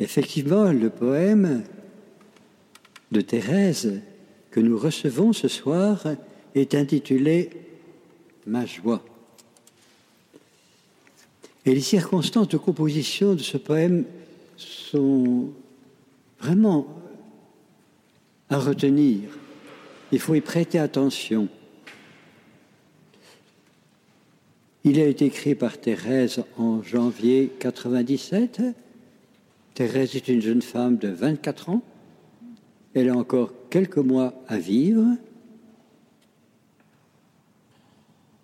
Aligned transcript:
Effectivement, 0.00 0.72
le 0.72 0.90
poème 0.90 1.64
de 3.10 3.20
Thérèse 3.20 4.00
que 4.50 4.60
nous 4.60 4.78
recevons 4.78 5.32
ce 5.32 5.48
soir 5.48 6.04
est 6.54 6.74
intitulé 6.74 7.50
Ma 8.46 8.66
joie. 8.66 9.04
Et 11.64 11.74
les 11.74 11.80
circonstances 11.80 12.48
de 12.48 12.56
composition 12.56 13.34
de 13.34 13.40
ce 13.40 13.56
poème 13.56 14.04
sont 14.56 15.50
vraiment 16.40 16.88
à 18.50 18.58
retenir. 18.58 19.20
Il 20.10 20.18
faut 20.18 20.34
y 20.34 20.40
prêter 20.40 20.78
attention. 20.78 21.48
Il 24.84 24.98
a 24.98 25.06
été 25.06 25.26
écrit 25.26 25.54
par 25.54 25.78
Thérèse 25.78 26.42
en 26.58 26.82
janvier 26.82 27.52
97. 27.60 28.60
Thérèse 29.74 30.16
est 30.16 30.28
une 30.28 30.42
jeune 30.42 30.62
femme 30.62 30.98
de 30.98 31.08
24 31.08 31.70
ans. 31.70 31.82
Elle 32.94 33.08
a 33.08 33.16
encore 33.16 33.52
quelques 33.70 33.98
mois 33.98 34.34
à 34.48 34.58
vivre. 34.58 35.16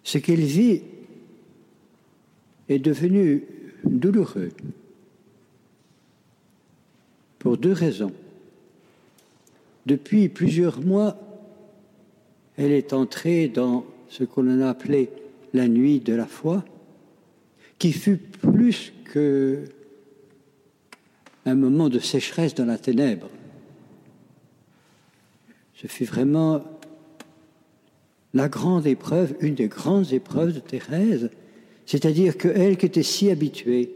Ce 0.04 0.16
qu'elle 0.16 0.41
vit 0.41 0.82
est 2.68 2.78
devenu 2.78 3.45
douloureux 3.84 4.51
pour 7.38 7.59
deux 7.59 7.73
raisons. 7.73 8.12
Depuis 9.84 10.29
plusieurs 10.29 10.80
mois, 10.80 11.16
elle 12.56 12.73
est 12.73 12.92
entrée 12.92 13.48
dans 13.48 13.84
ce 14.09 14.24
qu'on 14.24 14.60
a 14.60 14.68
appelé 14.68 15.10
la 15.54 15.68
nuit 15.68 16.01
de 16.01 16.15
la 16.15 16.26
foi, 16.26 16.65
qui 17.79 17.92
fut 17.92 18.16
plus 18.16 18.92
que 19.04 19.65
un 21.51 21.55
moment 21.55 21.88
de 21.88 21.98
sécheresse 21.98 22.55
dans 22.55 22.65
la 22.65 22.79
ténèbre. 22.79 23.29
Ce 25.74 25.87
fut 25.87 26.05
vraiment 26.05 26.63
la 28.35 28.49
grande 28.49 28.87
épreuve, 28.87 29.35
une 29.40 29.55
des 29.55 29.68
grandes 29.68 30.13
épreuves 30.13 30.52
de 30.52 30.60
Thérèse, 30.60 31.30
c'est-à-dire 31.87 32.37
qu'elle 32.37 32.77
qui 32.77 32.87
était 32.87 33.02
si 33.02 33.30
habituée 33.30 33.95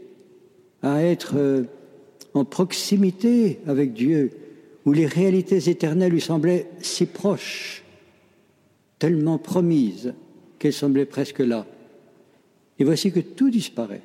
à 0.81 1.03
être 1.03 1.33
euh, 1.35 1.63
en 2.33 2.45
proximité 2.45 3.59
avec 3.67 3.93
Dieu, 3.93 4.31
où 4.85 4.91
les 4.91 5.05
réalités 5.05 5.69
éternelles 5.69 6.11
lui 6.11 6.21
semblaient 6.21 6.67
si 6.79 7.05
proches, 7.05 7.83
tellement 8.99 9.37
promises, 9.37 10.13
qu'elle 10.59 10.73
semblait 10.73 11.05
presque 11.05 11.39
là. 11.39 11.65
Et 12.79 12.83
voici 12.83 13.11
que 13.11 13.19
tout 13.19 13.49
disparaît. 13.49 14.01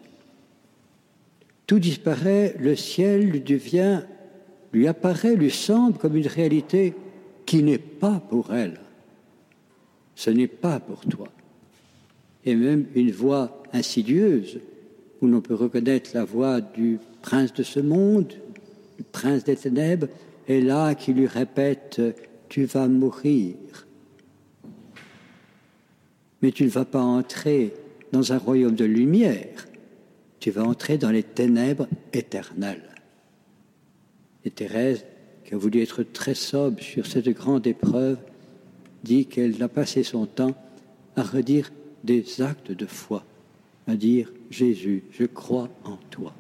Tout 1.68 1.78
disparaît, 1.78 2.56
le 2.58 2.74
ciel 2.74 3.30
lui 3.30 3.40
devient, 3.40 4.00
lui 4.72 4.88
apparaît, 4.88 5.36
lui 5.36 5.52
semble 5.52 5.98
comme 5.98 6.16
une 6.16 6.26
réalité 6.26 6.94
qui 7.46 7.62
n'est 7.62 7.78
pas 7.78 8.20
pour 8.28 8.52
elle. 8.52 8.80
Ce 10.16 10.30
n'est 10.30 10.48
pas 10.48 10.80
pour 10.80 11.06
toi 11.06 11.28
et 12.48 12.54
même 12.54 12.86
une 12.94 13.10
voix 13.10 13.62
insidieuse, 13.74 14.58
où 15.20 15.26
l'on 15.26 15.42
peut 15.42 15.54
reconnaître 15.54 16.10
la 16.14 16.24
voix 16.24 16.60
du 16.60 16.98
prince 17.20 17.52
de 17.52 17.62
ce 17.62 17.78
monde, 17.80 18.32
du 18.96 19.04
prince 19.04 19.44
des 19.44 19.56
ténèbres, 19.56 20.08
est 20.48 20.60
là 20.60 20.94
qui 20.94 21.12
lui 21.12 21.26
répète 21.26 22.00
Tu 22.48 22.64
vas 22.64 22.88
mourir. 22.88 23.54
Mais 26.40 26.52
tu 26.52 26.64
ne 26.64 26.70
vas 26.70 26.86
pas 26.86 27.02
entrer 27.02 27.74
dans 28.12 28.32
un 28.32 28.38
royaume 28.38 28.76
de 28.76 28.86
lumière, 28.86 29.66
tu 30.40 30.50
vas 30.50 30.64
entrer 30.64 30.98
dans 30.98 31.10
les 31.10 31.22
ténèbres 31.22 31.88
éternelles. 32.12 32.94
Et 34.44 34.50
Thérèse, 34.50 35.04
qui 35.44 35.54
a 35.54 35.58
voulu 35.58 35.82
être 35.82 36.02
très 36.02 36.34
sobre 36.34 36.80
sur 36.82 37.06
cette 37.06 37.28
grande 37.28 37.66
épreuve, 37.66 38.18
dit 39.02 39.26
qu'elle 39.26 39.62
a 39.62 39.68
passé 39.68 40.02
son 40.02 40.26
temps 40.26 40.54
à 41.16 41.22
redire 41.22 41.72
des 42.04 42.40
actes 42.42 42.70
de 42.70 42.86
foi, 42.86 43.24
à 43.86 43.96
dire 43.96 44.32
Jésus, 44.50 45.02
je 45.12 45.24
crois 45.24 45.68
en 45.84 45.96
toi. 46.10 46.34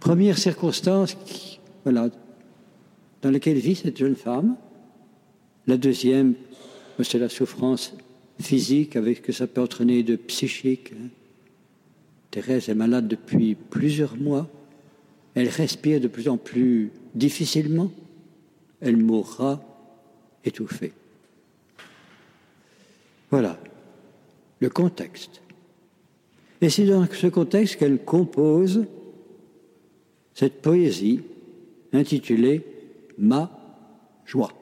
Première 0.00 0.38
circonstance 0.38 1.16
voilà, 1.84 2.10
dans 3.22 3.30
laquelle 3.30 3.58
vit 3.58 3.74
cette 3.74 3.96
jeune 3.96 4.16
femme. 4.16 4.56
La 5.66 5.76
deuxième, 5.76 6.34
c'est 7.02 7.18
la 7.18 7.28
souffrance 7.28 7.94
physique 8.40 8.96
avec 8.96 9.18
ce 9.18 9.22
que 9.22 9.32
ça 9.32 9.46
peut 9.46 9.60
entraîner 9.60 10.02
de 10.02 10.16
psychique. 10.16 10.92
Hein. 10.92 11.08
Thérèse 12.38 12.68
est 12.68 12.74
malade 12.74 13.08
depuis 13.08 13.56
plusieurs 13.56 14.16
mois. 14.16 14.46
Elle 15.34 15.48
respire 15.48 16.00
de 16.00 16.06
plus 16.06 16.28
en 16.28 16.36
plus 16.36 16.92
difficilement. 17.16 17.90
Elle 18.80 18.96
mourra 18.96 19.60
étouffée. 20.44 20.92
Voilà 23.28 23.58
le 24.60 24.70
contexte. 24.70 25.40
Et 26.60 26.70
c'est 26.70 26.86
dans 26.86 27.04
ce 27.12 27.26
contexte 27.26 27.74
qu'elle 27.74 28.04
compose 28.04 28.86
cette 30.32 30.62
poésie 30.62 31.22
intitulée 31.92 32.64
Ma 33.18 33.50
joie. 34.26 34.52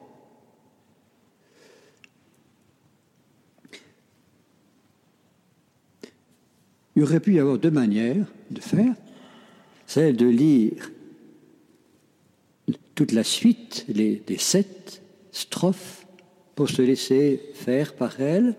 Il 6.97 7.03
aurait 7.03 7.19
pu 7.19 7.35
y 7.35 7.39
avoir 7.39 7.59
deux 7.59 7.69
manières 7.69 8.25
de 8.49 8.59
faire. 8.59 8.95
Celle 9.85 10.15
de 10.15 10.25
lire 10.25 10.91
toute 12.95 13.11
la 13.11 13.23
suite, 13.23 13.85
les, 13.87 14.23
des 14.25 14.39
sept 14.39 15.03
strophes, 15.31 16.07
pour 16.55 16.67
se 16.67 16.81
laisser 16.81 17.39
faire 17.53 17.93
par 17.93 18.19
elle, 18.19 18.55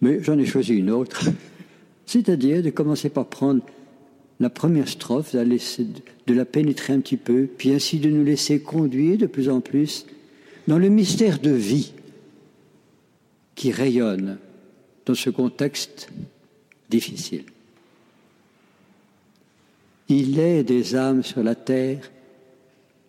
mais 0.00 0.20
j'en 0.20 0.36
ai 0.40 0.44
choisi 0.44 0.74
une 0.74 0.90
autre, 0.90 1.28
c'est-à-dire 2.06 2.64
de 2.64 2.70
commencer 2.70 3.10
par 3.10 3.26
prendre 3.26 3.64
la 4.40 4.50
première 4.50 4.88
strophe, 4.88 5.36
de 5.36 6.34
la 6.34 6.44
pénétrer 6.44 6.94
un 6.94 7.00
petit 7.00 7.16
peu, 7.16 7.46
puis 7.46 7.72
ainsi 7.72 8.00
de 8.00 8.10
nous 8.10 8.24
laisser 8.24 8.60
conduire 8.60 9.18
de 9.18 9.26
plus 9.26 9.48
en 9.48 9.60
plus 9.60 10.04
dans 10.66 10.78
le 10.78 10.88
mystère 10.88 11.38
de 11.38 11.50
vie 11.50 11.92
qui 13.54 13.70
rayonne 13.70 14.38
dans 15.08 15.14
ce 15.14 15.30
contexte 15.30 16.10
difficile. 16.90 17.46
Il 20.08 20.38
est 20.38 20.62
des 20.62 20.94
âmes 20.94 21.24
sur 21.24 21.42
la 21.42 21.54
terre 21.54 22.10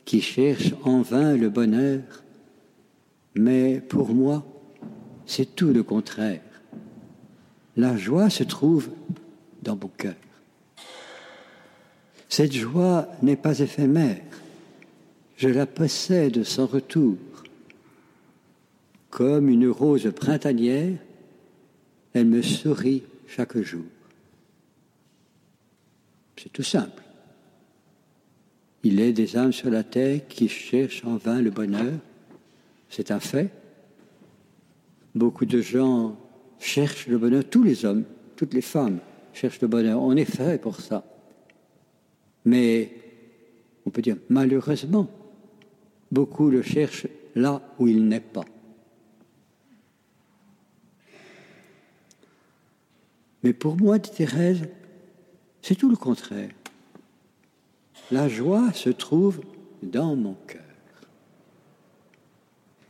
qui 0.06 0.22
cherchent 0.22 0.74
en 0.86 1.02
vain 1.02 1.36
le 1.36 1.50
bonheur, 1.50 2.00
mais 3.36 3.82
pour 3.82 4.14
moi, 4.14 4.46
c'est 5.26 5.58
tout 5.58 5.74
le 5.74 5.84
contraire. 5.84 6.42
La 7.76 7.98
joie 7.98 8.30
se 8.30 8.44
trouve 8.44 8.90
dans 9.62 9.76
mon 9.76 9.90
cœur. 9.90 10.16
Cette 12.30 12.54
joie 12.54 13.10
n'est 13.22 13.36
pas 13.36 13.60
éphémère. 13.60 14.22
Je 15.36 15.50
la 15.50 15.66
possède 15.66 16.46
sans 16.46 16.66
retour. 16.66 17.18
Comme 19.10 19.50
une 19.50 19.68
rose 19.68 20.10
printanière, 20.16 20.98
elle 22.14 22.25
me 22.25 22.42
sourit 22.42 23.03
chaque 23.28 23.58
jour. 23.58 23.86
C'est 26.38 26.52
tout 26.52 26.64
simple. 26.64 27.03
Il 28.84 29.00
est 29.00 29.12
des 29.12 29.36
âmes 29.36 29.52
sur 29.52 29.70
la 29.70 29.84
terre 29.84 30.28
qui 30.28 30.48
cherchent 30.48 31.03
en 31.03 31.18
vain 31.18 31.42
le 31.42 31.52
bonheur. 31.52 31.94
C'est 32.90 33.12
un 33.12 33.19
fait. 33.19 33.50
Beaucoup 35.14 35.46
de 35.46 35.62
gens 35.62 36.18
cherchent 36.59 37.08
le 37.08 37.18
bonheur, 37.18 37.44
tous 37.50 37.64
les 37.64 37.86
hommes, 37.86 38.06
toutes 38.36 38.53
les 38.53 38.62
femmes 38.62 39.00
cherchent 39.34 39.62
le 39.62 39.68
bonheur. 39.68 40.02
On 40.02 40.16
est 40.16 40.25
fait 40.25 40.62
pour 40.62 40.80
ça. 40.80 41.03
Mais 42.45 42.92
on 43.86 43.89
peut 43.89 44.01
dire 44.01 44.18
malheureusement, 44.30 45.07
beaucoup 46.12 46.50
le 46.50 46.62
cherchent 46.62 47.07
là 47.36 47.62
où 47.80 47.88
il 47.88 48.07
n'est 48.07 48.19
pas. 48.19 48.45
Mais 53.44 53.53
pour 53.53 53.77
moi, 53.77 54.00
dit 54.00 54.12
Thérèse, 54.12 54.68
c'est 55.62 55.75
tout 55.75 55.89
le 55.89 55.95
contraire. 55.95 56.51
La 58.12 58.27
joie 58.27 58.74
se 58.74 58.89
trouve 58.89 59.41
dans 59.83 60.15
mon 60.15 60.36
cœur. 60.47 60.62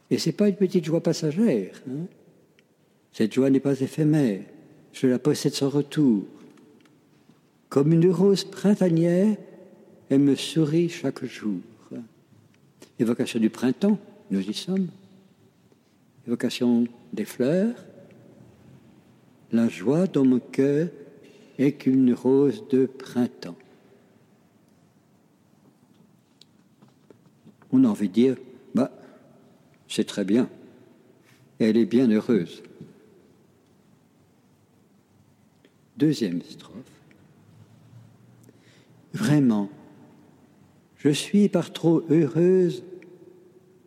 Et 0.10 0.18
ce 0.18 0.30
n'est 0.30 0.34
pas 0.34 0.50
une 0.50 0.56
petite 0.56 0.86
joie 0.86 1.04
passagère. 1.04 1.81
Hein 1.90 2.06
cette 3.12 3.34
joie 3.34 3.50
n'est 3.50 3.60
pas 3.60 3.80
éphémère, 3.80 4.42
je 4.94 5.07
la 5.07 5.19
possède 5.19 5.54
sans 5.54 5.69
retour. 5.69 6.24
Comme 7.68 7.94
une 7.94 8.10
rose 8.10 8.44
printanière, 8.44 9.36
elle 10.10 10.19
me 10.19 10.36
sourit 10.36 10.90
chaque 10.90 11.25
jour. 11.25 11.60
Évocation 12.98 13.40
du 13.40 13.50
printemps, 13.50 13.98
nous 14.31 14.42
y 14.42 14.54
sommes. 14.54 14.88
Évocation 16.28 16.86
des 17.13 17.25
fleurs. 17.25 17.75
La 19.51 19.68
joie 19.68 20.07
dans 20.07 20.25
mon 20.25 20.40
cœur 20.40 20.90
est 21.57 21.74
qu'une 21.74 22.13
rose 22.13 22.68
de 22.69 22.86
printemps. 22.86 23.57
On 27.72 27.84
a 27.84 27.88
envie 27.88 28.10
de 28.10 28.13
dire, 28.13 28.36
bah, 28.75 28.92
c'est 29.88 30.06
très 30.06 30.24
bien. 30.24 30.50
Elle 31.60 31.78
est 31.78 31.86
bien 31.86 32.10
heureuse. 32.10 32.63
Deuxième 35.98 36.42
strophe. 36.42 36.75
Vraiment, 39.13 39.69
je 40.98 41.10
suis 41.10 41.50
par 41.50 41.74
trop 41.74 42.04
heureuse, 42.10 42.84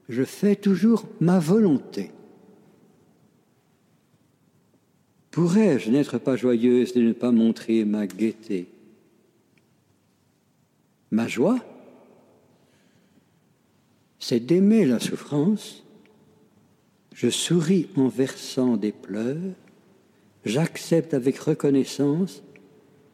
je 0.08 0.24
fais 0.24 0.56
toujours 0.56 1.06
ma 1.20 1.38
volonté. 1.38 2.10
Pourrais-je 5.32 5.90
n'être 5.90 6.18
pas 6.18 6.36
joyeuse 6.36 6.92
et 6.94 7.00
ne 7.00 7.14
pas 7.14 7.32
montrer 7.32 7.86
ma 7.86 8.06
gaieté 8.06 8.68
Ma 11.10 11.26
joie, 11.26 11.58
c'est 14.18 14.40
d'aimer 14.40 14.84
la 14.84 15.00
souffrance. 15.00 15.84
Je 17.14 17.30
souris 17.30 17.88
en 17.96 18.08
versant 18.08 18.76
des 18.76 18.92
pleurs. 18.92 19.54
J'accepte 20.44 21.14
avec 21.14 21.38
reconnaissance 21.38 22.42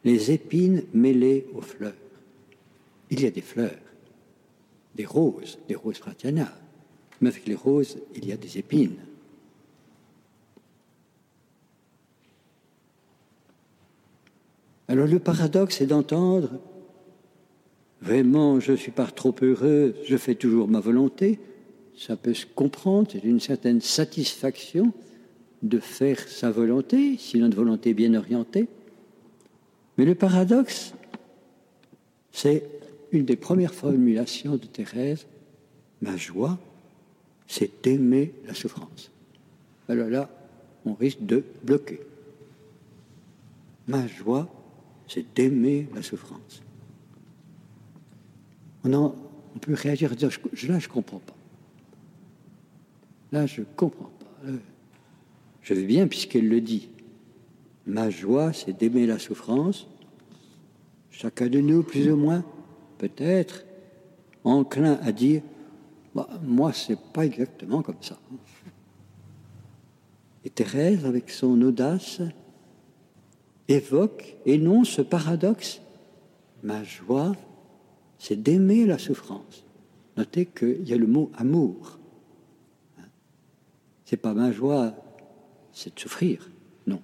les 0.03 0.31
épines 0.31 0.83
mêlées 0.93 1.47
aux 1.53 1.61
fleurs. 1.61 1.93
Il 3.11 3.21
y 3.21 3.27
a 3.27 3.31
des 3.31 3.41
fleurs, 3.41 3.79
des 4.95 5.05
roses, 5.05 5.57
des 5.69 5.75
roses 5.75 5.97
fratiana, 5.97 6.53
mais 7.21 7.29
avec 7.29 7.47
les 7.47 7.55
roses, 7.55 7.97
il 8.13 8.27
y 8.27 8.33
a 8.33 8.37
des 8.37 8.57
épines. 8.57 8.97
Alors 14.89 15.07
le 15.07 15.19
paradoxe 15.19 15.81
est 15.81 15.85
d'entendre 15.85 16.49
Vraiment, 18.01 18.59
je 18.59 18.73
suis 18.73 18.91
pas 18.91 19.05
trop 19.05 19.35
heureux, 19.41 19.93
je 20.05 20.17
fais 20.17 20.35
toujours 20.35 20.67
ma 20.67 20.79
volonté. 20.79 21.37
Ça 21.97 22.15
peut 22.15 22.33
se 22.33 22.45
comprendre, 22.45 23.09
c'est 23.11 23.23
une 23.23 23.41
certaine 23.41 23.81
satisfaction 23.81 24.93
de 25.61 25.79
faire 25.79 26.17
sa 26.27 26.49
volonté, 26.49 27.17
si 27.17 27.37
notre 27.39 27.57
volonté 27.57 27.89
est 27.89 27.93
bien 27.93 28.13
orientée. 28.15 28.67
Mais 29.97 30.05
le 30.05 30.15
paradoxe, 30.15 30.93
c'est 32.31 32.63
une 33.11 33.25
des 33.25 33.35
premières 33.35 33.73
formulations 33.73 34.55
de 34.55 34.65
Thérèse. 34.65 35.27
Ma 36.01 36.15
joie, 36.15 36.57
c'est 37.47 37.83
d'aimer 37.83 38.31
la 38.47 38.53
souffrance. 38.53 39.11
Alors 39.89 40.09
là, 40.09 40.29
on 40.85 40.93
risque 40.93 41.21
de 41.21 41.43
bloquer. 41.63 41.99
Ma 43.87 44.07
joie, 44.07 44.47
c'est 45.09 45.25
d'aimer 45.35 45.89
la 45.93 46.03
souffrance. 46.03 46.61
On, 48.85 49.13
peut 49.59 49.73
réagir 49.73 50.13
et 50.13 50.15
dire, 50.15 50.29
là, 50.29 50.79
je 50.79 50.87
ne 50.87 50.93
comprends 50.93 51.19
pas. 51.19 51.35
Là, 53.31 53.45
je 53.45 53.61
ne 53.61 53.65
comprends 53.75 54.11
pas. 54.19 54.47
Euh, 54.47 54.57
je 55.61 55.73
veux 55.73 55.83
bien, 55.83 56.07
puisqu'elle 56.07 56.47
le 56.47 56.61
dit. 56.61 56.89
Ma 57.85 58.09
joie, 58.09 58.53
c'est 58.53 58.71
d'aimer 58.71 59.05
la 59.05 59.19
souffrance. 59.19 59.87
Chacun 61.09 61.47
de 61.47 61.59
nous, 61.59 61.83
plus 61.83 62.09
ou 62.09 62.15
moins, 62.15 62.45
peut-être, 62.99 63.65
enclin 64.43 64.99
à 65.01 65.11
dire, 65.11 65.41
bah, 66.15 66.29
moi, 66.43 66.71
c'est 66.71 66.99
pas 67.13 67.25
exactement 67.25 67.81
comme 67.81 68.01
ça. 68.01 68.17
Et 70.45 70.49
Thérèse, 70.49 71.03
avec 71.05 71.31
son 71.31 71.61
audace, 71.61 72.21
évoque, 73.69 74.35
et 74.45 74.57
non 74.57 74.83
ce 74.83 75.01
paradoxe. 75.01 75.81
Ma 76.63 76.83
joie, 76.83 77.33
c'est 78.17 78.41
d'aimer 78.41 78.85
la 78.85 78.97
souffrance. 78.97 79.63
Notez 80.17 80.45
qu'il 80.45 80.87
y 80.87 80.93
a 80.93 80.97
le 80.97 81.07
mot 81.07 81.31
amour. 81.37 81.97
C'est 84.03 84.17
pas 84.17 84.33
ma 84.33 84.51
joie, 84.51 84.93
c'est 85.71 85.95
de 85.95 85.99
souffrir, 85.99 86.49
non. 86.87 87.01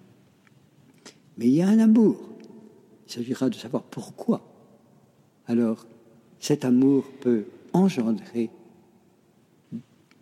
Mais 1.37 1.45
il 1.45 1.53
y 1.53 1.61
a 1.61 1.67
un 1.67 1.79
amour. 1.79 2.17
Il 3.07 3.13
s'agira 3.13 3.49
de 3.49 3.55
savoir 3.55 3.83
pourquoi. 3.83 4.41
Alors, 5.47 5.85
cet 6.39 6.65
amour 6.65 7.05
peut 7.21 7.45
engendrer, 7.73 8.49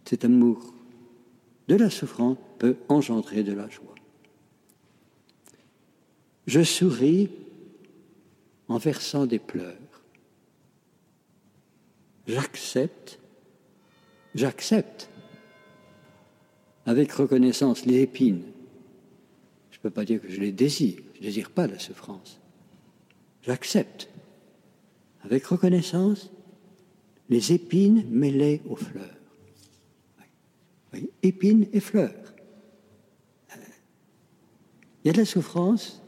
cet 0.04 0.26
amour 0.26 0.74
de 1.68 1.76
la 1.76 1.90
souffrance 1.90 2.38
peut 2.60 2.76
engendrer 2.90 3.44
de 3.44 3.54
la 3.54 3.70
joie. 3.70 3.93
Je 6.46 6.64
souris 6.64 7.30
en 8.68 8.78
versant 8.78 9.26
des 9.26 9.40
pleurs 9.40 9.74
j'accepte, 12.28 13.20
j'accepte 14.36 15.10
avec 16.86 17.12
reconnaissance 17.12 17.86
les 17.86 18.02
épines. 18.02 18.44
Je 19.72 19.78
ne 19.78 19.82
peux 19.82 19.90
pas 19.90 20.06
dire 20.06 20.22
que 20.22 20.30
je 20.30 20.40
les 20.40 20.52
désire, 20.52 21.00
je 21.14 21.20
ne 21.20 21.24
désire 21.24 21.50
pas 21.52 21.68
la 21.68 21.80
souffrance. 21.80 22.40
J'accepte 23.42 24.10
avec 25.24 25.46
reconnaissance 25.46 26.32
les 27.30 27.54
épines 27.54 28.06
mêlées 28.10 28.62
aux 28.70 28.76
fleurs. 28.76 29.10
épines 31.22 31.68
et 31.74 31.80
fleurs. 31.80 32.12
Il 35.04 35.08
y 35.08 35.10
a 35.10 35.14
de 35.14 35.18
la 35.18 35.26
souffrance, 35.26 36.02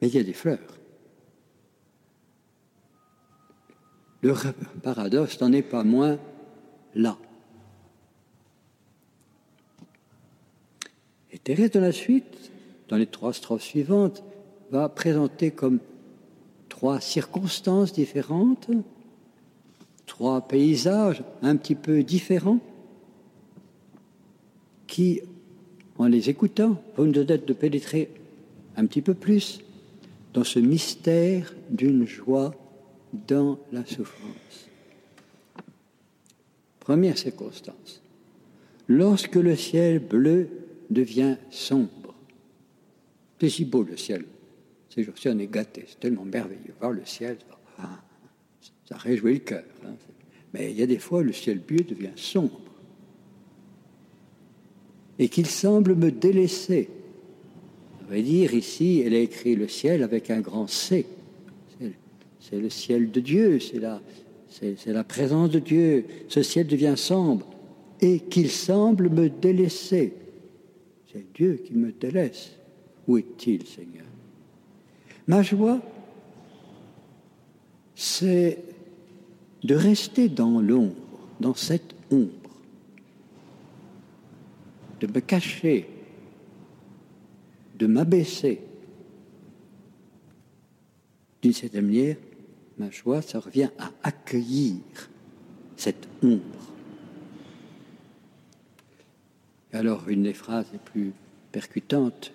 mais 0.00 0.08
il 0.08 0.14
y 0.14 0.18
a 0.18 0.22
des 0.22 0.32
fleurs. 0.32 0.78
Le 4.22 4.34
paradoxe 4.82 5.40
n'en 5.40 5.52
est 5.52 5.62
pas 5.62 5.84
moins 5.84 6.18
là. 6.94 7.16
Et 11.30 11.38
Thérèse, 11.38 11.70
dans 11.70 11.80
la 11.80 11.92
suite, 11.92 12.50
dans 12.88 12.96
les 12.96 13.06
trois 13.06 13.32
strophes 13.32 13.62
suivantes, 13.62 14.24
va 14.70 14.88
présenter 14.88 15.50
comme 15.50 15.78
trois 16.68 17.00
circonstances 17.00 17.92
différentes, 17.92 18.70
trois 20.06 20.40
paysages 20.40 21.22
un 21.42 21.56
petit 21.56 21.74
peu 21.74 22.02
différents, 22.02 22.60
qui, 24.86 25.20
en 25.98 26.06
les 26.06 26.30
écoutant, 26.30 26.82
vont 26.96 27.04
nous 27.04 27.12
donner 27.12 27.38
de 27.38 27.52
pénétrer 27.52 28.10
un 28.76 28.86
petit 28.86 29.02
peu 29.02 29.14
plus 29.14 29.60
dans 30.38 30.44
ce 30.44 30.60
mystère 30.60 31.52
d'une 31.68 32.06
joie 32.06 32.54
dans 33.26 33.58
la 33.72 33.84
souffrance. 33.84 34.68
Première 36.78 37.18
circonstance. 37.18 38.00
Lorsque 38.86 39.34
le 39.34 39.56
ciel 39.56 39.98
bleu 39.98 40.48
devient 40.90 41.38
sombre. 41.50 42.14
C'est 43.40 43.48
si 43.48 43.64
beau 43.64 43.82
le 43.82 43.96
ciel. 43.96 44.26
Ces 44.90 45.02
jours-ci, 45.02 45.28
on 45.28 45.38
est 45.40 45.48
gâté. 45.48 45.86
C'est 45.88 45.98
tellement 45.98 46.24
merveilleux. 46.24 46.74
Voir 46.78 46.92
le 46.92 47.04
ciel, 47.04 47.38
ça, 48.88 48.96
réjouit 48.96 49.34
le 49.34 49.40
cœur. 49.40 49.64
Hein. 49.84 49.96
Mais 50.54 50.70
il 50.70 50.78
y 50.78 50.84
a 50.84 50.86
des 50.86 51.00
fois, 51.00 51.24
le 51.24 51.32
ciel 51.32 51.58
bleu 51.58 51.80
devient 51.80 52.14
sombre. 52.14 52.60
Et 55.18 55.28
qu'il 55.28 55.46
semble 55.46 55.96
me 55.96 56.12
délaisser. 56.12 56.90
Veut 58.08 58.22
dire 58.22 58.54
ici, 58.54 59.02
elle 59.04 59.14
a 59.14 59.18
écrit 59.18 59.54
le 59.54 59.68
ciel 59.68 60.02
avec 60.02 60.30
un 60.30 60.40
grand 60.40 60.66
C 60.66 61.06
c'est 62.48 62.58
le 62.58 62.70
ciel 62.70 63.10
de 63.10 63.20
Dieu, 63.20 63.58
c'est, 63.60 64.86
la 64.86 65.04
présence 65.04 65.50
de 65.50 65.58
Dieu. 65.58 66.06
Ce 66.28 66.42
ciel 66.42 66.66
devient 66.66 66.94
sombre 66.96 67.46
et 68.00 68.20
qu'il 68.20 68.50
semble 68.50 69.10
me 69.10 69.28
délaisser. 69.28 70.14
C'est 71.12 71.26
Dieu 71.34 71.60
qui 71.64 71.74
me 71.74 71.92
délaisse. 71.92 72.52
Où 73.06 73.18
est-il, 73.18 73.66
Seigneur? 73.66 74.06
Ma 75.26 75.42
joie, 75.42 75.80
c'est 77.94 78.58
de 79.62 79.74
rester 79.74 80.28
dans 80.28 80.60
l'ombre, 80.60 80.94
dans 81.40 81.54
cette 81.54 81.94
ombre, 82.10 82.30
de 85.00 85.06
me 85.06 85.20
cacher, 85.20 85.86
de 87.78 87.86
m'abaisser. 87.86 88.60
D'une 91.42 91.52
certaine 91.52 91.86
manière, 91.86 92.16
ma 92.78 92.90
joie, 92.90 93.22
ça 93.22 93.38
revient 93.38 93.70
à 93.78 93.90
accueillir 94.02 94.80
cette 95.76 96.08
ombre. 96.22 96.42
alors, 99.72 100.08
une 100.08 100.24
des 100.24 100.32
phrases 100.32 100.66
les 100.72 100.78
plus 100.78 101.12
percutantes, 101.52 102.32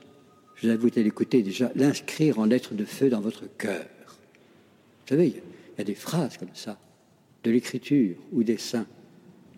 je 0.56 0.68
vous 0.68 0.74
invite 0.74 0.98
à 0.98 1.02
l'écouter 1.02 1.42
déjà, 1.42 1.72
l'inscrire 1.76 2.40
en 2.40 2.46
lettres 2.46 2.74
de 2.74 2.86
feu 2.86 3.10
dans 3.10 3.20
votre 3.20 3.46
cœur. 3.58 3.86
Vous 4.08 5.10
savez, 5.10 5.28
il 5.28 5.78
y 5.78 5.82
a 5.82 5.84
des 5.84 5.96
phrases 5.96 6.38
comme 6.38 6.54
ça, 6.54 6.80
de 7.44 7.52
l'écriture 7.52 8.16
ou 8.32 8.44
des 8.44 8.58
saints. 8.58 8.88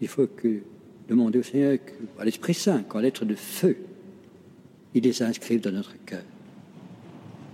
Il 0.02 0.08
faut 0.08 0.26
que 0.26 0.62
demander 1.08 1.40
au 1.40 1.44
Seigneur, 1.44 1.78
à 2.18 2.26
l'Esprit 2.26 2.56
Saint, 2.56 2.82
qu'en 2.84 3.00
lettres 3.00 3.26
de 3.26 3.36
feu, 3.36 3.78
il 4.96 5.04
les 5.04 5.22
inscrive 5.22 5.62
dans 5.62 5.72
notre 5.72 5.96
cœur. 6.06 6.24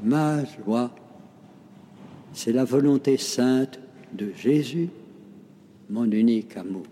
Ma 0.03 0.45
joie 0.45 0.95
c'est 2.33 2.53
la 2.53 2.63
volonté 2.63 3.17
sainte 3.17 3.79
de 4.13 4.31
Jésus 4.33 4.89
mon 5.89 6.09
unique 6.09 6.55
amour. 6.55 6.85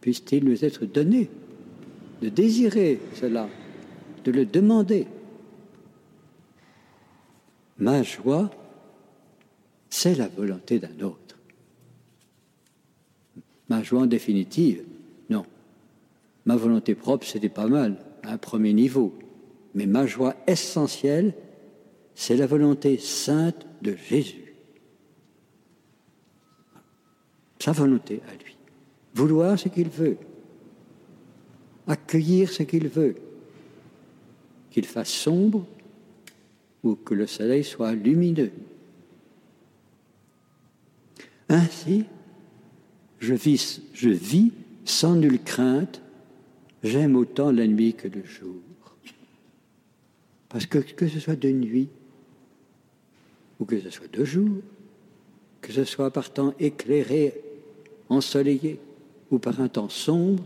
Puisse-t-il 0.00 0.44
nous 0.44 0.64
être 0.64 0.84
donné 0.84 1.30
de 2.20 2.28
désirer 2.28 2.98
cela, 3.14 3.48
de 4.24 4.32
le 4.32 4.44
demander? 4.44 5.06
Ma 7.78 8.02
joie, 8.02 8.50
c'est 9.88 10.16
la 10.16 10.26
volonté 10.26 10.80
d'un 10.80 11.04
autre. 11.04 11.38
Ma 13.68 13.82
joie 13.84 14.02
en 14.02 14.06
définitive. 14.06 14.84
Ma 16.48 16.56
volonté 16.56 16.94
propre, 16.94 17.26
c'était 17.26 17.50
pas 17.50 17.66
mal, 17.66 17.98
à 18.22 18.32
un 18.32 18.38
premier 18.38 18.72
niveau. 18.72 19.12
Mais 19.74 19.84
ma 19.84 20.06
joie 20.06 20.34
essentielle, 20.46 21.34
c'est 22.14 22.38
la 22.38 22.46
volonté 22.46 22.96
sainte 22.96 23.66
de 23.82 23.94
Jésus. 24.08 24.54
Sa 27.58 27.72
volonté 27.72 28.22
à 28.30 28.42
lui. 28.42 28.56
Vouloir 29.14 29.58
ce 29.58 29.68
qu'il 29.68 29.90
veut. 29.90 30.16
Accueillir 31.86 32.48
ce 32.48 32.62
qu'il 32.62 32.88
veut. 32.88 33.16
Qu'il 34.70 34.86
fasse 34.86 35.10
sombre 35.10 35.66
ou 36.82 36.94
que 36.94 37.12
le 37.12 37.26
soleil 37.26 37.62
soit 37.62 37.92
lumineux. 37.92 38.52
Ainsi, 41.50 42.06
je 43.18 43.34
vis, 43.34 43.82
je 43.92 44.08
vis 44.08 44.50
sans 44.86 45.14
nulle 45.14 45.42
crainte, 45.42 46.00
j'aime 46.82 47.16
autant 47.16 47.50
la 47.50 47.66
nuit 47.66 47.94
que 47.94 48.08
le 48.08 48.24
jour. 48.24 48.56
Parce 50.48 50.66
que 50.66 50.78
que 50.78 51.08
ce 51.08 51.20
soit 51.20 51.36
de 51.36 51.50
nuit, 51.50 51.88
ou 53.60 53.64
que 53.64 53.78
ce 53.80 53.90
soit 53.90 54.10
de 54.10 54.24
jour, 54.24 54.62
que 55.60 55.72
ce 55.72 55.84
soit 55.84 56.10
par 56.10 56.32
temps 56.32 56.54
éclairé, 56.58 57.34
ensoleillé, 58.08 58.78
ou 59.30 59.38
par 59.38 59.60
un 59.60 59.68
temps 59.68 59.88
sombre, 59.88 60.42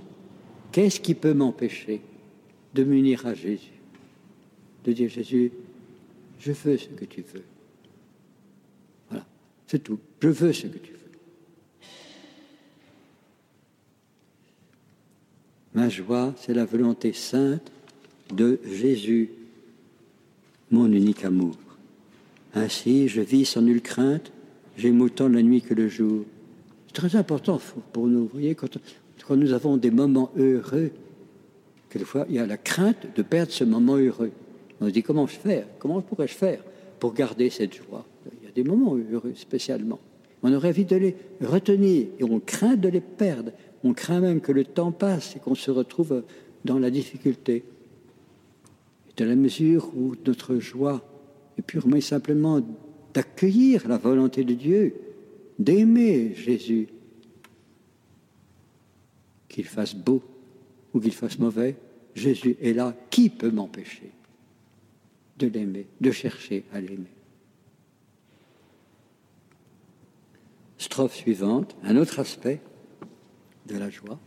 qu'est-ce 0.72 1.00
qui 1.00 1.14
peut 1.14 1.34
m'empêcher 1.34 2.00
de 2.74 2.84
m'unir 2.84 3.26
à 3.26 3.34
Jésus 3.34 3.80
De 4.84 4.92
dire 4.92 5.08
Jésus, 5.08 5.52
je 6.40 6.52
veux 6.52 6.76
ce 6.76 6.88
que 6.88 7.04
tu 7.04 7.22
veux. 7.22 7.44
Voilà, 9.08 9.24
c'est 9.66 9.82
tout. 9.82 10.00
Je 10.20 10.28
veux 10.28 10.52
ce 10.52 10.66
que 10.66 10.78
tu 10.78 10.92
veux. 10.92 11.01
Ma 15.74 15.88
joie, 15.88 16.34
c'est 16.36 16.52
la 16.52 16.66
volonté 16.66 17.12
sainte 17.12 17.72
de 18.34 18.60
Jésus, 18.64 19.30
mon 20.70 20.90
unique 20.92 21.24
amour. 21.24 21.56
Ainsi, 22.54 23.08
je 23.08 23.22
vis 23.22 23.46
sans 23.46 23.62
nulle 23.62 23.80
crainte, 23.80 24.32
j'aime 24.76 25.00
autant 25.00 25.28
la 25.28 25.42
nuit 25.42 25.62
que 25.62 25.72
le 25.72 25.88
jour. 25.88 26.24
C'est 26.86 26.94
très 26.94 27.16
important 27.16 27.58
pour 27.92 28.06
nous. 28.06 28.24
Vous 28.24 28.30
voyez, 28.32 28.54
quand, 28.54 28.76
nous 29.30 29.52
avons 29.54 29.78
des 29.78 29.90
moments 29.90 30.30
heureux, 30.36 30.90
quelquefois, 31.88 32.26
il 32.28 32.34
y 32.34 32.38
a 32.38 32.46
la 32.46 32.58
crainte 32.58 33.06
de 33.16 33.22
perdre 33.22 33.52
ce 33.52 33.64
moment 33.64 33.96
heureux. 33.96 34.32
On 34.82 34.86
se 34.86 34.90
dit 34.90 35.02
comment 35.02 35.26
je 35.26 35.36
fais? 35.36 35.64
Comment 35.78 36.02
pourrais-je 36.02 36.34
faire 36.34 36.62
pour 36.98 37.14
garder 37.14 37.48
cette 37.48 37.74
joie? 37.74 38.04
Il 38.40 38.46
y 38.46 38.50
a 38.50 38.52
des 38.52 38.64
moments 38.64 38.94
heureux 38.96 39.32
spécialement. 39.36 40.00
On 40.42 40.52
aurait 40.52 40.68
envie 40.68 40.84
de 40.84 40.96
les 40.96 41.16
retenir 41.40 42.08
et 42.18 42.24
on 42.24 42.40
craint 42.40 42.76
de 42.76 42.88
les 42.88 43.00
perdre. 43.00 43.52
On 43.84 43.94
craint 43.94 44.20
même 44.20 44.40
que 44.40 44.52
le 44.52 44.64
temps 44.64 44.92
passe 44.92 45.36
et 45.36 45.40
qu'on 45.40 45.54
se 45.54 45.70
retrouve 45.70 46.22
dans 46.64 46.78
la 46.78 46.90
difficulté. 46.90 47.64
Et 49.10 49.12
de 49.16 49.24
la 49.24 49.34
mesure 49.34 49.90
où 49.96 50.14
notre 50.24 50.58
joie 50.58 51.02
est 51.58 51.62
purement 51.62 51.96
et 51.96 52.00
simplement 52.00 52.60
d'accueillir 53.12 53.88
la 53.88 53.98
volonté 53.98 54.44
de 54.44 54.54
Dieu, 54.54 54.94
d'aimer 55.58 56.34
Jésus, 56.34 56.88
qu'il 59.48 59.64
fasse 59.64 59.94
beau 59.94 60.22
ou 60.94 61.00
qu'il 61.00 61.12
fasse 61.12 61.38
mauvais, 61.38 61.76
Jésus 62.14 62.56
est 62.62 62.72
là. 62.72 62.94
Qui 63.10 63.28
peut 63.28 63.50
m'empêcher 63.50 64.12
de 65.38 65.46
l'aimer, 65.46 65.86
de 66.00 66.10
chercher 66.10 66.64
à 66.72 66.80
l'aimer? 66.80 67.10
Strophe 70.78 71.14
suivante, 71.14 71.76
un 71.84 71.96
autre 71.96 72.18
aspect 72.18 72.60
de 73.66 73.76
la 73.76 73.90
joie. 73.90 74.18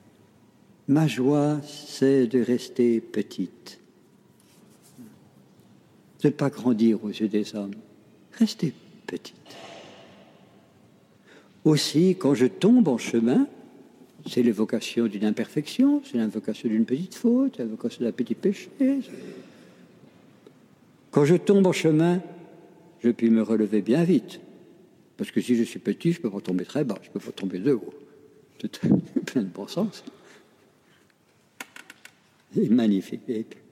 Ma 0.87 1.07
joie, 1.07 1.61
c'est 1.63 2.27
de 2.27 2.41
rester 2.41 3.01
petite, 3.01 3.79
de 6.21 6.27
ne 6.27 6.33
pas 6.33 6.49
grandir 6.49 7.03
aux 7.03 7.09
yeux 7.09 7.27
des 7.27 7.55
hommes, 7.55 7.73
rester 8.33 8.73
petite. 9.07 9.35
Aussi, 11.63 12.15
quand 12.19 12.35
je 12.35 12.45
tombe 12.45 12.87
en 12.87 12.99
chemin, 12.99 13.47
c'est 14.27 14.43
l'évocation 14.43 15.07
d'une 15.07 15.25
imperfection, 15.25 16.01
c'est 16.05 16.17
l'invocation 16.17 16.69
d'une 16.69 16.85
petite 16.85 17.15
faute, 17.15 17.57
l'invocation 17.57 18.05
d'un 18.05 18.11
petit 18.11 18.35
péché. 18.35 18.69
Quand 21.09 21.25
je 21.25 21.35
tombe 21.35 21.65
en 21.65 21.71
chemin, 21.71 22.21
je 22.99 23.09
puis 23.09 23.29
me 23.31 23.41
relever 23.41 23.81
bien 23.81 24.03
vite. 24.03 24.39
Parce 25.17 25.31
que 25.31 25.41
si 25.41 25.55
je 25.55 25.63
suis 25.63 25.79
petit, 25.79 26.11
je 26.11 26.21
peux 26.21 26.29
pas 26.29 26.41
tomber 26.41 26.65
très 26.65 26.83
bas, 26.83 26.99
je 27.01 27.09
peux 27.09 27.19
pas 27.19 27.31
tomber 27.31 27.59
de 27.59 27.73
haut. 27.73 27.93
C'est 28.61 28.79
plein 29.25 29.41
de 29.41 29.47
bon 29.47 29.67
sens. 29.67 30.03
C'est 32.53 32.69
magnifique. 32.69 33.21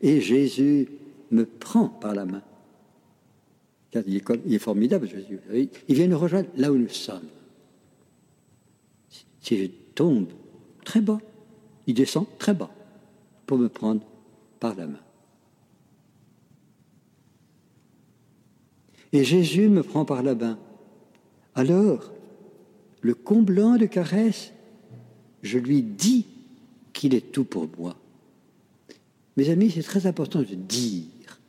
Et 0.01 0.21
Jésus 0.21 0.89
me 1.31 1.45
prend 1.45 1.87
par 1.87 2.13
la 2.13 2.25
main. 2.25 2.41
Il 4.07 4.15
est, 4.15 4.57
formidable, 4.59 5.07
Jésus. 5.07 5.39
Il 5.87 5.95
vient 5.95 6.07
nous 6.07 6.17
rejoindre 6.17 6.49
là 6.57 6.71
où 6.71 6.77
nous 6.77 6.89
sommes. 6.89 7.27
Si 9.41 9.57
je 9.57 9.67
tombe 9.93 10.29
très 10.83 11.01
bas, 11.01 11.19
il 11.85 11.93
descend 11.93 12.25
très 12.39 12.53
bas 12.53 12.71
pour 13.45 13.57
me 13.57 13.69
prendre 13.69 14.01
par 14.59 14.75
la 14.75 14.87
main. 14.87 14.99
Et 19.11 19.23
Jésus 19.23 19.69
me 19.69 19.83
prend 19.83 20.05
par 20.05 20.23
la 20.23 20.33
main. 20.33 20.57
Alors, 21.53 22.11
le 23.01 23.13
comblant 23.13 23.75
de 23.75 23.85
caresses, 23.85 24.53
je 25.43 25.59
lui 25.59 25.81
dis 25.81 26.25
qu'il 26.93 27.13
est 27.13 27.31
tout 27.31 27.43
pour 27.43 27.67
moi. 27.77 27.95
Mes 29.35 29.49
amis, 29.49 29.71
c'est 29.71 29.83
très 29.83 30.07
important 30.07 30.39
de 30.39 30.55
dire, 30.55 31.39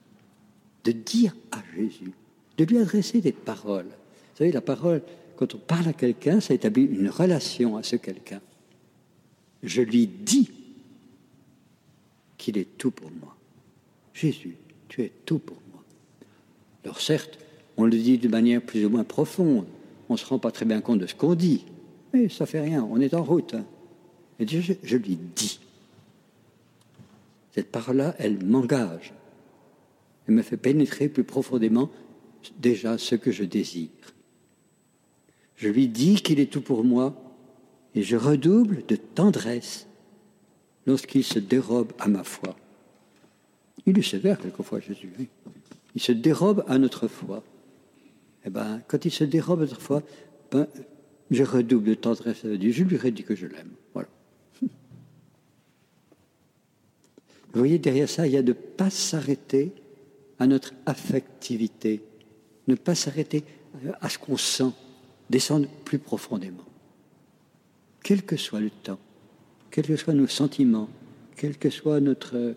de 0.85 0.93
dire 0.93 1.35
à 1.53 1.63
Jésus, 1.77 2.13
de 2.59 2.65
lui 2.65 2.79
adresser 2.79 3.21
des 3.21 3.33
paroles. 3.33 3.87
Vous 3.87 4.39
savez, 4.39 4.53
la 4.53 4.61
parole, 4.61 5.03
quand 5.37 5.55
on 5.55 5.59
parle 5.59 5.89
à 5.89 5.93
quelqu'un, 5.93 6.41
ça 6.41 6.55
établit 6.55 6.85
une 6.85 7.09
relation 7.09 7.77
à 7.77 7.83
ce 7.83 7.97
quelqu'un. 7.97 8.41
Je 9.63 9.83
lui 9.83 10.07
dis 10.07 10.51
qu'il 12.37 12.59
est 12.59 12.77
tout 12.77 12.91
pour 12.91 13.11
moi. 13.21 13.37
Jésus, 14.13 14.57
tu 14.89 15.03
es 15.03 15.13
tout 15.25 15.39
pour 15.39 15.59
moi. 15.73 15.83
Alors 16.85 17.01
certes, 17.01 17.39
on 17.77 17.85
le 17.85 17.97
dit 17.97 18.19
de 18.19 18.29
manière 18.29 18.61
plus 18.61 18.85
ou 18.85 18.91
moins 18.91 19.05
profonde, 19.05 19.67
on 20.09 20.15
ne 20.15 20.19
se 20.19 20.27
rend 20.27 20.39
pas 20.39 20.51
très 20.51 20.67
bien 20.67 20.81
compte 20.81 20.99
de 20.99 21.07
ce 21.07 21.15
qu'on 21.15 21.35
dit, 21.35 21.65
mais 22.13 22.29
ça 22.29 22.47
fait 22.47 22.61
rien, 22.61 22.87
on 22.89 23.01
est 23.01 23.15
en 23.15 23.23
route. 23.23 23.55
Hein. 23.55 23.65
Et 24.41 24.47
je, 24.47 24.97
lui 24.97 25.17
dis. 25.17 25.61
Cette 27.53 27.71
parole-là, 27.71 28.15
elle 28.19 28.45
m'engage. 28.45 29.13
Elle 30.27 30.35
me 30.35 30.43
fait 30.43 30.57
pénétrer 30.57 31.09
plus 31.09 31.25
profondément 31.25 31.91
déjà 32.59 32.99
ce 32.99 33.15
que 33.15 33.31
je 33.31 33.45
désire. 33.45 33.89
Je 35.57 35.69
lui 35.69 35.89
dis 35.89 36.17
qu'il 36.17 36.41
est 36.41 36.51
tout 36.51 36.61
pour 36.61 36.85
moi 36.85 37.15
et 37.95 38.03
je 38.03 38.17
redouble 38.17 38.85
de 38.87 38.97
tendresse 38.97 39.87
lorsqu'il 40.87 41.25
se 41.25 41.39
dérobe 41.39 41.93
à 41.99 42.09
ma 42.09 42.25
foi. 42.25 42.57
Il 43.87 43.99
est 43.99 44.03
sévère 44.03 44.39
quelquefois, 44.39 44.81
Jésus. 44.81 45.13
Il 45.95 46.03
se 46.03 46.13
dérobe 46.13 46.65
à 46.67 46.79
notre 46.79 47.07
foi. 47.07 47.43
Eh 48.45 48.51
ben, 48.51 48.83
quand 48.89 49.05
il 49.05 49.11
se 49.11 49.25
dérobe 49.25 49.61
à 49.61 49.67
notre 49.67 49.81
foi, 49.81 50.03
ben, 50.51 50.67
je 51.31 51.43
redouble 51.43 51.89
de 51.89 51.95
tendresse 51.95 52.45
à 52.45 52.57
Dieu. 52.57 52.73
Je 52.73 52.83
lui 52.85 52.97
redis 52.97 53.23
que 53.23 53.35
je 53.35 53.47
l'aime. 53.47 53.71
Voilà. 53.93 54.09
Vous 57.55 57.61
voyez, 57.61 57.79
derrière 57.79 58.09
ça, 58.09 58.27
il 58.27 58.33
y 58.33 58.37
a 58.37 58.43
de 58.43 58.49
ne 58.49 58.53
pas 58.53 58.91
s'arrêter 58.91 59.73
à 60.41 60.47
notre 60.49 60.75
affectivité, 60.87 62.03
ne 62.67 62.75
pas 62.75 62.97
s'arrêter 62.97 63.45
à 64.01 64.09
ce 64.09 64.19
qu'on 64.19 64.37
sent, 64.37 64.73
descendre 65.31 65.69
plus 65.85 66.01
profondément. 66.01 66.65
Quel 68.03 68.25
que 68.25 68.37
soit 68.37 68.61
le 68.61 68.71
temps, 68.71 68.99
quels 69.71 69.87
que 69.87 69.97
soient 69.97 70.15
nos 70.15 70.27
sentiments, 70.27 70.89
quelle 71.37 71.57
que 71.57 71.71
soit 71.71 72.01
notre, 72.01 72.57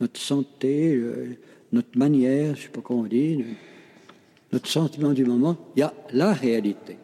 notre 0.00 0.20
santé, 0.20 0.94
euh, 0.94 1.36
notre 1.72 1.96
manière, 1.98 2.54
je 2.54 2.60
ne 2.60 2.64
sais 2.64 2.68
pas 2.68 2.82
comment 2.82 3.00
on 3.00 3.06
dit, 3.06 3.42
notre 4.52 4.68
sentiment 4.68 5.12
du 5.12 5.24
moment, 5.24 5.56
il 5.76 5.80
y 5.80 5.82
a 5.82 5.94
la 6.12 6.34
réalité. 6.34 6.98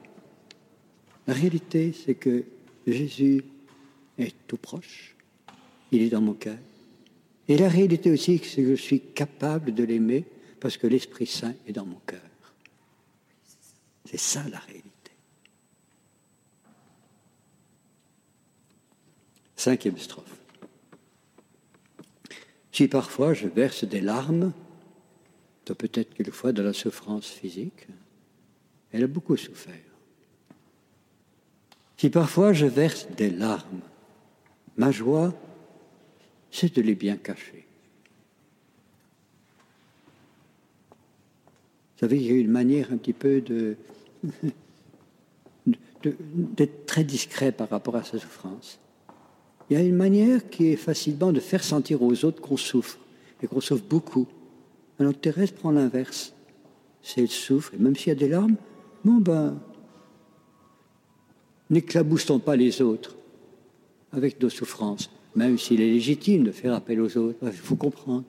La 1.27 1.33
réalité, 1.33 1.93
c'est 1.93 2.15
que 2.15 2.45
Jésus 2.87 3.43
est 4.19 4.35
tout 4.47 4.59
proche, 4.59 5.17
il 5.91 6.03
est 6.03 6.11
dans 6.11 6.21
mon 6.21 6.35
cœur. 6.35 6.59
Et 7.49 7.57
la 7.57 7.69
réalité 7.69 8.11
aussi, 8.11 8.39
c'est 8.39 8.63
que 8.63 8.77
je 8.77 8.83
suis 8.83 9.01
capable 9.01 9.75
de 9.75 9.85
l'aimer 9.85 10.25
parce 10.61 10.77
que 10.77 10.87
l'Esprit 10.87 11.27
Saint 11.27 11.55
est 11.67 11.73
dans 11.73 11.87
mon 11.87 12.01
cœur. 12.07 12.21
C'est 14.05 14.19
ça 14.19 14.45
la 14.49 14.59
réalité. 14.59 14.89
Cinquième 19.57 19.99
strophe. 19.99 20.39
Si 22.73 22.89
parfois 22.89 23.35
je 23.35 23.49
verse 23.49 23.85
des 23.85 24.01
larmes, 24.01 24.53
peut-être 25.75 26.15
quelquefois 26.15 26.53
de 26.53 26.63
la 26.63 26.73
souffrance 26.73 27.29
physique, 27.29 27.87
elle 28.93 29.05
a 29.05 29.07
beaucoup 29.07 29.37
souffert. 29.37 29.75
Si 31.97 32.11
parfois 32.11 32.53
je 32.53 32.67
verse 32.67 33.09
des 33.17 33.31
larmes, 33.31 33.81
ma 34.77 34.91
joie 34.91 35.33
c'est 36.53 36.77
de 36.77 36.83
les 36.83 36.95
bien 36.95 37.17
cacher. 37.17 37.65
Vous 41.97 42.09
savez, 42.09 42.19
il 42.19 42.27
y 42.27 42.31
a 42.31 42.39
une 42.39 42.51
manière 42.51 42.93
un 42.93 42.99
petit 42.99 43.15
peu 43.15 43.41
de, 43.41 43.77
d'être 46.05 46.87
très 46.87 47.05
discret 47.05 47.53
par 47.53 47.71
rapport 47.71 47.97
à 47.97 48.05
sa 48.05 48.19
souffrance. 48.19 48.79
Il 49.71 49.79
y 49.79 49.81
a 49.81 49.83
une 49.83 49.97
manière 49.97 50.49
qui 50.51 50.67
est 50.67 50.77
facilement 50.77 51.33
de 51.33 51.41
faire 51.41 51.65
sentir 51.65 52.03
aux 52.03 52.25
autres 52.25 52.43
qu'on 52.43 52.57
souffre, 52.57 52.99
et 53.43 53.47
qu'on 53.47 53.61
souffre 53.61 53.85
beaucoup. 53.89 54.27
Alors 54.99 55.15
Thérèse 55.15 55.53
prend 55.53 55.71
l'inverse. 55.71 56.35
Si 57.03 57.21
elle 57.21 57.29
souffre, 57.29 57.75
et 57.75 57.79
même 57.79 57.97
s'il 57.97 58.09
y 58.09 58.13
a 58.13 58.17
des 58.17 58.29
larmes, 58.29 58.57
bon 59.05 59.15
ben, 59.15 59.59
n'éclaboussons 61.71 62.39
pas 62.39 62.57
les 62.57 62.83
autres 62.83 63.17
avec 64.13 64.41
nos 64.41 64.51
souffrances, 64.51 65.09
même 65.35 65.59
s'il 65.59 65.81
est 65.81 65.91
légitime 65.91 66.45
de 66.45 66.53
faire 66.53 66.75
appel 66.75 67.01
aux 67.01 67.17
autres. 67.17 67.39
Il 67.43 67.53
faut 67.53 67.77
comprendre. 67.77 68.25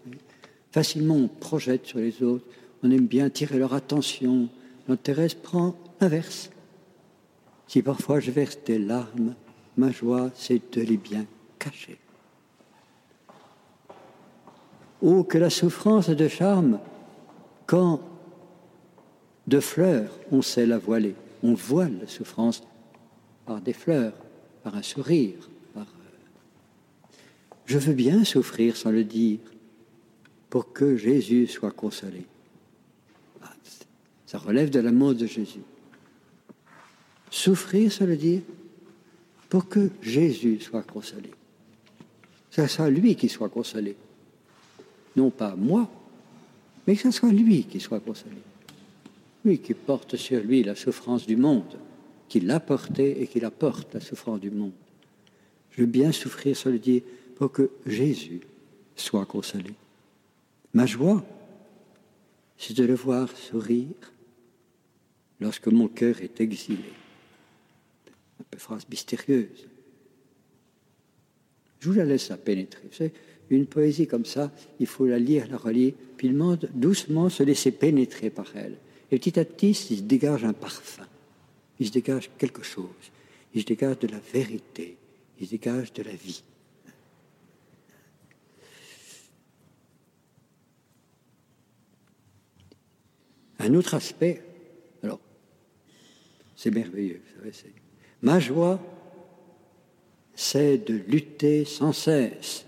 Facilement, 0.72 1.16
on 1.16 1.28
projette 1.28 1.86
sur 1.86 2.00
les 2.00 2.24
autres, 2.24 2.46
on 2.82 2.92
aime 2.92 3.06
bien 3.06 3.30
tirer 3.30 3.58
leur 3.58 3.74
attention. 3.74 4.50
Thérèse 5.04 5.36
prend 5.36 5.76
l'inverse. 6.02 6.50
Si 7.68 7.82
parfois 7.82 8.20
je 8.20 8.32
verse 8.32 8.58
des 8.66 8.80
larmes, 8.80 9.36
ma 9.78 9.92
joie, 9.92 10.32
c'est 10.36 10.62
de 10.76 10.82
les 10.82 10.98
bien 10.98 11.26
cacher. 11.60 11.98
Oh, 15.02 15.24
que 15.24 15.38
la 15.38 15.50
souffrance 15.50 16.10
de 16.10 16.28
charme, 16.28 16.80
quand 17.66 18.00
de 19.48 19.60
fleurs 19.60 20.12
on 20.32 20.42
sait 20.42 20.66
la 20.66 20.78
voiler, 20.78 21.16
on 21.44 21.54
voile 21.54 22.00
la 22.02 22.08
souffrance 22.08 22.64
par 23.46 23.60
des 23.62 23.74
fleurs, 23.74 24.14
par 24.64 24.76
un 24.76 24.82
sourire, 24.82 25.50
je 27.66 27.78
veux 27.78 27.94
bien 27.94 28.24
souffrir 28.24 28.76
sans 28.76 28.92
le 28.92 29.04
dire, 29.04 29.40
pour 30.50 30.72
que 30.72 30.98
Jésus 30.98 31.48
soit 31.48 31.72
consolé. 31.72 32.26
Ah, 33.42 33.54
ça 34.26 34.38
relève 34.38 34.70
de 34.70 34.80
l'amour 34.80 35.16
de 35.16 35.26
Jésus. 35.26 35.64
Souffrir 37.32 37.92
sans 37.92 38.06
le 38.06 38.18
dire, 38.18 38.42
pour 39.50 39.68
que 39.68 39.90
Jésus 40.02 40.60
soit 40.60 40.84
consolé. 40.84 41.32
Ça 42.52 42.90
lui 42.90 43.16
qui 43.16 43.30
soit 43.30 43.50
consolé 43.50 43.96
non 45.16 45.30
pas 45.30 45.56
moi, 45.56 45.90
mais 46.86 46.96
que 46.96 47.04
ce 47.04 47.12
soit 47.12 47.32
lui 47.32 47.64
qui 47.64 47.80
soit 47.80 48.00
consolé. 48.00 48.38
Lui 49.46 49.60
qui 49.60 49.74
porte 49.74 50.16
sur 50.16 50.42
lui 50.42 50.64
la 50.64 50.76
souffrance 50.76 51.26
du 51.26 51.36
monde, 51.36 51.78
qui 52.30 52.40
l'a 52.40 52.60
porté 52.60 53.22
et 53.22 53.28
qui 53.28 53.40
la 53.40 53.52
porte, 53.52 53.94
la 53.94 54.00
souffrance 54.00 54.40
du 54.40 54.52
monde. 54.52 54.72
Je 55.72 55.82
veux 55.82 55.88
bien 55.88 56.12
souffrir, 56.12 56.56
ça 56.56 56.70
le 56.70 56.80
dit, 56.80 57.04
que 57.48 57.70
Jésus 57.86 58.42
soit 58.96 59.26
consolé. 59.26 59.74
Ma 60.74 60.86
joie, 60.86 61.24
c'est 62.58 62.76
de 62.76 62.84
le 62.84 62.96
voir 62.96 63.30
sourire 63.36 64.14
lorsque 65.40 65.68
mon 65.68 65.88
cœur 65.88 66.22
est 66.22 66.40
exilé. 66.42 66.94
Un 68.54 68.58
phrase 68.58 68.88
mystérieuse. 68.90 69.68
Je 71.80 71.90
vous 71.90 71.96
la 71.96 72.06
laisse 72.06 72.32
à 72.32 72.38
pénétrer. 72.38 72.90
Une 73.50 73.66
poésie 73.66 74.08
comme 74.08 74.26
ça, 74.26 74.52
il 74.80 74.88
faut 74.88 75.06
la 75.06 75.20
lire, 75.20 75.48
la 75.50 75.58
relire, 75.58 75.94
puis 76.18 76.30
demande 76.30 76.70
doucement 76.74 77.30
se 77.30 77.44
laisser 77.44 77.72
pénétrer 77.72 78.30
par 78.30 78.56
elle. 78.56 78.78
Et 79.12 79.20
petit 79.20 79.40
à 79.40 79.46
petit, 79.46 79.72
il 79.92 79.98
se 79.98 80.02
dégage 80.04 80.44
un 80.46 80.54
parfum, 80.54 81.06
il 81.80 81.88
se 81.88 81.92
dégage 81.92 82.32
quelque 82.38 82.64
chose, 82.64 82.88
il 83.54 83.62
se 83.62 83.66
dégage 83.68 84.00
de 84.00 84.08
la 84.08 84.20
vérité, 84.34 84.98
il 85.40 85.46
se 85.46 85.52
dégage 85.52 85.94
de 85.94 86.04
la 86.04 86.14
vie. 86.14 86.42
Un 93.64 93.74
autre 93.76 93.94
aspect, 93.94 94.42
alors, 95.04 95.22
c'est 96.54 96.70
merveilleux, 96.70 97.22
vous 97.42 97.50
savez, 97.50 97.74
ma 98.22 98.38
joie, 98.38 98.78
c'est 100.36 100.80
de 100.80 100.96
lutter 101.08 101.64
sans 101.64 101.94
cesse 101.94 102.66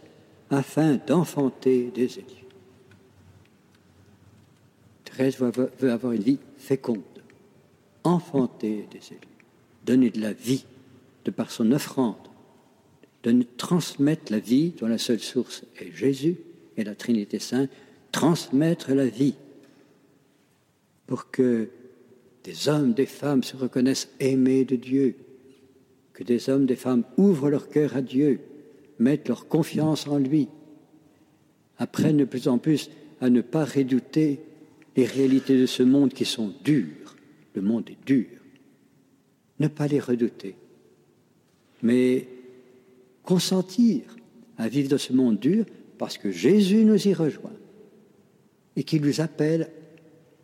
afin 0.50 0.96
d'enfanter 0.96 1.92
des 1.94 2.20
élus. 2.20 2.46
Thérèse 5.04 5.38
veut 5.38 5.92
avoir 5.92 6.14
une 6.14 6.22
vie 6.22 6.40
féconde, 6.58 7.02
enfanter 8.06 8.88
des 8.90 9.12
élus, 9.12 9.20
donner 9.86 10.10
de 10.12 10.22
la 10.22 10.32
vie 10.32 10.66
de 11.26 11.32
par 11.32 11.52
son 11.52 11.74
offrande, 11.74 12.16
de 13.24 13.46
transmettre 13.58 14.32
la 14.32 14.40
vie 14.40 14.70
dont 14.80 14.88
la 14.88 14.98
seule 14.98 15.20
source 15.20 15.66
est 15.78 15.92
Jésus 15.94 16.38
et 16.78 16.86
la 16.86 16.96
Trinité 16.96 17.40
Sainte, 17.40 17.70
transmettre 18.14 18.94
la 18.94 19.08
vie 19.08 19.36
pour 21.08 21.32
que 21.32 21.70
des 22.44 22.70
hommes, 22.70 22.94
des 22.94 23.06
femmes 23.06 23.44
se 23.44 23.58
reconnaissent 23.58 24.10
aimés 24.20 24.66
de 24.66 24.76
Dieu, 24.76 25.16
que 26.14 26.24
des 26.24 26.50
hommes, 26.50 26.66
des 26.66 26.76
femmes 26.76 27.04
ouvrent 27.18 27.50
leur 27.50 27.70
cœur 27.70 27.96
à 27.96 28.02
Dieu, 28.02 28.40
mettent 29.00 29.28
leur 29.28 29.48
confiance 29.48 30.08
en 30.08 30.18
lui, 30.18 30.48
apprennent 31.78 32.18
de 32.18 32.26
plus 32.26 32.48
en 32.48 32.58
plus 32.58 32.90
à 33.20 33.30
ne 33.30 33.42
pas 33.42 33.66
redouter 33.66 34.40
les 34.96 35.06
réalités 35.06 35.58
de 35.58 35.66
ce 35.66 35.84
monde 35.84 36.14
qui 36.14 36.26
sont 36.26 36.54
dures. 36.64 37.16
Le 37.54 37.62
monde 37.62 37.90
est 37.90 38.06
dur. 38.06 38.28
Ne 39.60 39.68
pas 39.68 39.88
les 39.88 40.00
redouter, 40.00 40.56
mais 41.82 42.28
consentir 43.24 44.04
à 44.58 44.68
vivre 44.68 44.90
dans 44.90 44.98
ce 44.98 45.14
monde 45.14 45.40
dur 45.40 45.66
parce 45.98 46.18
que 46.18 46.32
Jésus 46.32 46.84
nous 46.84 47.08
y 47.08 47.14
rejoint 47.14 47.56
et 48.76 48.84
qu'il 48.84 49.02
nous 49.02 49.22
appelle 49.22 49.70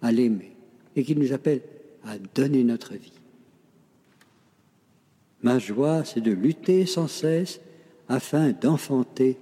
à 0.02 0.12
l'aimer 0.12 0.51
et 0.96 1.04
qu'il 1.04 1.20
nous 1.20 1.34
appelle 1.34 1.62
à 2.04 2.18
donner 2.36 2.64
notre 2.64 2.94
vie. 2.94 3.14
Ma 5.42 5.60
joie, 5.60 6.04
c'est 6.06 6.22
de 6.22 6.32
lutter 6.32 6.86
sans 6.86 7.08
cesse 7.08 7.62
afin 8.08 8.52
d'enfanter 8.52 9.38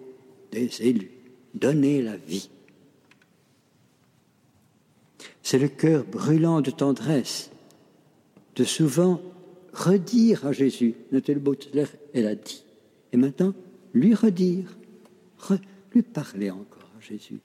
des 0.51 0.81
élus, 0.81 1.11
donner 1.53 2.01
la 2.01 2.15
vie. 2.15 2.49
C'est 5.41 5.59
le 5.59 5.67
cœur 5.67 6.05
brûlant 6.05 6.61
de 6.61 6.71
tendresse 6.71 7.49
de 8.55 8.63
souvent 8.63 9.21
redire 9.73 10.45
à 10.45 10.51
Jésus, 10.51 10.95
Nathalie 11.11 11.39
Bautler, 11.39 11.85
elle 12.13 12.27
a 12.27 12.35
dit, 12.35 12.63
et 13.13 13.17
maintenant 13.17 13.53
lui 13.93 14.13
redire, 14.13 14.77
lui 15.93 16.01
parler 16.01 16.51
encore 16.51 16.91
à 16.97 17.01
Jésus. 17.01 17.39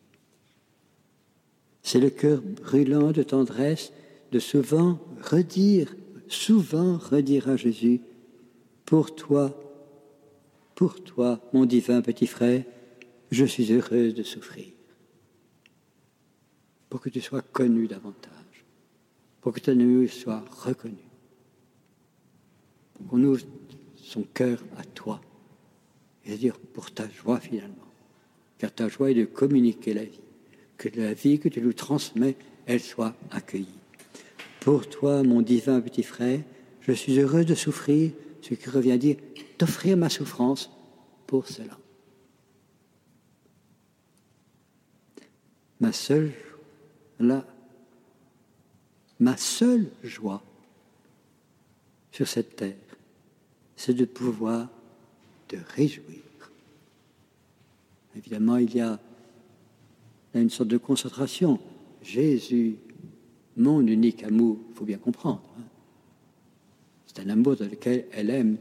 C'est 1.84 2.00
le 2.00 2.08
cœur 2.08 2.40
brûlant 2.40 3.12
de 3.12 3.22
tendresse 3.22 3.92
de 4.32 4.38
souvent 4.38 4.98
redire, 5.22 5.94
souvent 6.28 6.96
redire 6.96 7.50
à 7.50 7.56
Jésus, 7.56 8.00
pour 8.86 9.14
toi, 9.14 9.54
pour 10.74 11.04
toi, 11.04 11.40
mon 11.52 11.66
divin 11.66 12.00
petit 12.00 12.26
frère, 12.26 12.64
je 13.30 13.44
suis 13.44 13.70
heureuse 13.70 14.14
de 14.14 14.22
souffrir. 14.22 14.72
Pour 16.88 17.00
que 17.00 17.10
tu 17.10 17.20
sois 17.20 17.42
connu 17.42 17.86
davantage, 17.86 18.64
pour 19.42 19.52
que 19.52 19.60
ta 19.60 19.74
nuit 19.74 20.08
soit 20.08 20.42
reconnue, 20.50 21.10
pour 22.94 23.08
qu'on 23.08 23.22
ouvre 23.24 23.44
son 23.96 24.22
cœur 24.22 24.64
à 24.78 24.84
toi, 24.84 25.20
et 26.24 26.32
à 26.32 26.36
dire 26.36 26.58
pour 26.58 26.90
ta 26.92 27.08
joie 27.10 27.40
finalement, 27.40 27.76
car 28.56 28.72
ta 28.72 28.88
joie 28.88 29.10
est 29.10 29.14
de 29.14 29.26
communiquer 29.26 29.92
la 29.92 30.04
vie, 30.04 30.23
que 30.76 30.88
la 30.94 31.14
vie 31.14 31.38
que 31.38 31.48
tu 31.48 31.60
nous 31.60 31.72
transmets, 31.72 32.36
elle 32.66 32.80
soit 32.80 33.14
accueillie. 33.30 33.78
Pour 34.60 34.88
toi, 34.88 35.22
mon 35.22 35.42
divin 35.42 35.80
petit 35.80 36.02
frère, 36.02 36.40
je 36.80 36.92
suis 36.92 37.18
heureuse 37.18 37.46
de 37.46 37.54
souffrir, 37.54 38.12
ce 38.42 38.54
qui 38.54 38.70
revient 38.70 38.98
dire 38.98 39.16
t'offrir 39.58 39.96
ma 39.96 40.08
souffrance 40.08 40.70
pour 41.26 41.46
cela. 41.46 41.78
Ma 45.80 45.92
seule, 45.92 46.32
ma 47.18 47.44
seule 49.36 49.90
joie 50.02 50.42
sur 52.10 52.28
cette 52.28 52.56
terre, 52.56 52.76
c'est 53.76 53.94
de 53.94 54.04
pouvoir 54.04 54.68
te 55.48 55.56
réjouir. 55.74 56.22
Évidemment, 58.16 58.56
il 58.56 58.74
y 58.74 58.80
a, 58.80 58.98
une 60.40 60.50
sorte 60.50 60.68
de 60.68 60.78
concentration. 60.78 61.58
Jésus, 62.02 62.76
mon 63.56 63.80
unique 63.86 64.22
amour, 64.24 64.58
il 64.70 64.74
faut 64.74 64.84
bien 64.84 64.98
comprendre. 64.98 65.42
Hein. 65.58 65.62
C'est 67.06 67.20
un 67.20 67.28
amour 67.30 67.56
dans 67.56 67.66
lequel 67.66 68.06
elle 68.12 68.30
aime 68.30 68.56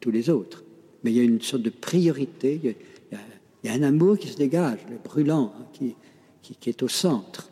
tous 0.00 0.10
les 0.10 0.30
autres. 0.30 0.64
mais 1.02 1.12
il 1.12 1.16
y 1.16 1.20
a 1.20 1.22
une 1.22 1.40
sorte 1.40 1.62
de 1.62 1.70
priorité, 1.70 2.60
il 2.62 2.70
y 2.70 3.16
a, 3.16 3.70
a, 3.70 3.74
a 3.74 3.76
un 3.76 3.82
amour 3.82 4.18
qui 4.18 4.28
se 4.28 4.36
dégage, 4.36 4.80
le 4.90 4.96
brûlant, 4.96 5.52
hein, 5.58 5.66
qui, 5.72 5.94
qui, 6.42 6.54
qui 6.54 6.68
est 6.68 6.82
au 6.82 6.88
centre. 6.88 7.50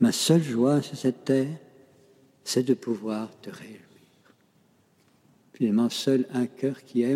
Ma 0.00 0.12
seule 0.12 0.42
joie 0.42 0.82
sur 0.82 0.96
cette 0.96 1.24
terre, 1.24 1.58
c'est 2.44 2.64
de 2.64 2.74
pouvoir 2.74 3.30
te 3.40 3.50
réjouir. 3.50 3.78
Finalement, 5.54 5.88
seul 5.90 6.26
un 6.32 6.46
cœur 6.46 6.82
qui 6.82 7.02
aime 7.02 7.10